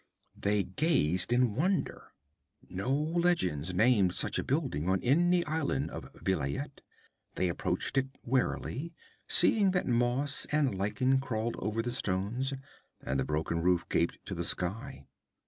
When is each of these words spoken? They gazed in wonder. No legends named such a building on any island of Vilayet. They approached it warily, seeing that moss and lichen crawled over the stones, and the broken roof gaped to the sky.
They 0.35 0.63
gazed 0.63 1.31
in 1.31 1.53
wonder. 1.53 2.11
No 2.67 2.91
legends 2.91 3.75
named 3.75 4.15
such 4.15 4.39
a 4.39 4.43
building 4.43 4.89
on 4.89 4.99
any 5.03 5.45
island 5.45 5.91
of 5.91 6.11
Vilayet. 6.15 6.81
They 7.35 7.47
approached 7.47 7.99
it 7.99 8.07
warily, 8.23 8.93
seeing 9.27 9.69
that 9.73 9.85
moss 9.87 10.47
and 10.51 10.73
lichen 10.75 11.19
crawled 11.19 11.55
over 11.59 11.83
the 11.83 11.91
stones, 11.91 12.51
and 13.03 13.19
the 13.19 13.25
broken 13.25 13.61
roof 13.61 13.87
gaped 13.89 14.17
to 14.25 14.33
the 14.33 14.43
sky. 14.43 15.05